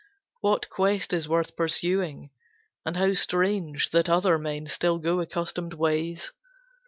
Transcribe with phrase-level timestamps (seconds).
[0.39, 2.31] What quest is worth pursuing?
[2.83, 6.31] And how strange That other men still go accustomed ways!